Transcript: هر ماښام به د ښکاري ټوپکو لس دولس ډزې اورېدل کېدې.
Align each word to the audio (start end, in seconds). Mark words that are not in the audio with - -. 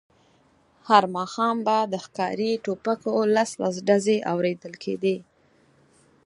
هر 0.89 1.03
ماښام 1.15 1.55
به 1.65 1.77
د 1.91 1.93
ښکاري 2.05 2.51
ټوپکو 2.63 3.11
لس 3.35 3.51
دولس 3.59 3.77
ډزې 3.87 4.17
اورېدل 4.31 4.73
کېدې. 4.83 5.17